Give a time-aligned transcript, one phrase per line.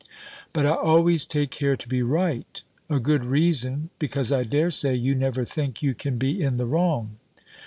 [0.51, 4.95] "But I always take care to be right." "A good reason because, I dare say,
[4.95, 7.17] you never think you can be in the wrong."